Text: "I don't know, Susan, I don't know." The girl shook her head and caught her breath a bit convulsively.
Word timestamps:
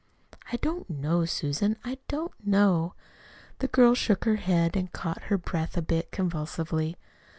"I 0.51 0.55
don't 0.57 0.89
know, 0.89 1.25
Susan, 1.25 1.77
I 1.85 1.99
don't 2.07 2.33
know." 2.43 2.95
The 3.59 3.67
girl 3.67 3.93
shook 3.93 4.23
her 4.25 4.37
head 4.37 4.75
and 4.75 4.91
caught 4.91 5.25
her 5.25 5.37
breath 5.37 5.77
a 5.77 5.81
bit 5.83 6.09
convulsively. 6.11 6.97